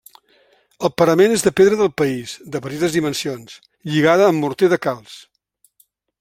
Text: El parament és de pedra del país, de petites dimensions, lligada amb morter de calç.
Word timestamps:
El 0.87 0.91
parament 1.01 1.35
és 1.35 1.43
de 1.47 1.53
pedra 1.61 1.77
del 1.81 1.91
país, 2.03 2.33
de 2.57 2.63
petites 2.65 2.97
dimensions, 2.97 3.61
lligada 3.93 4.27
amb 4.31 4.47
morter 4.47 4.73
de 4.75 4.83
calç. 4.89 5.21